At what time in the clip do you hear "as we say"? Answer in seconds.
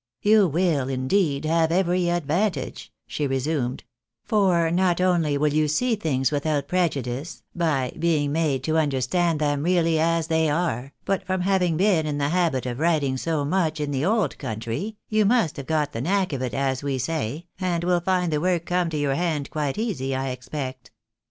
16.55-17.45